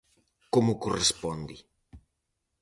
Como 0.53 0.79
corresponde. 0.83 1.55